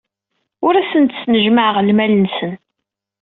Ur 0.65 0.73
asen-d-snejmaɛeɣ 0.75 1.77
lmal-nsen. 1.87 2.51